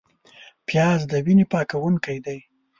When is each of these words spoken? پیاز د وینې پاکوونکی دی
پیاز 0.67 1.01
د 1.11 1.13
وینې 1.25 1.45
پاکوونکی 1.51 2.17
دی 2.25 2.39